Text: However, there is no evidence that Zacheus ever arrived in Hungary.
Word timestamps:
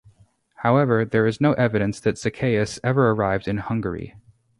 However, 0.55 1.05
there 1.05 1.27
is 1.27 1.39
no 1.39 1.53
evidence 1.53 1.99
that 1.99 2.15
Zacheus 2.17 2.79
ever 2.83 3.11
arrived 3.11 3.47
in 3.47 3.57
Hungary. 3.57 4.15